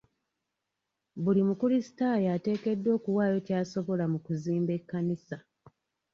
Buli 1.23 1.41
mu 1.47 1.53
kulisitaayo 1.61 2.27
ateekeddwa 2.35 2.89
okuwaayo 2.97 3.37
ky'asobola 3.47 4.05
mu 4.11 4.19
kuzimba 4.25 4.71
ekkanisa. 4.79 5.37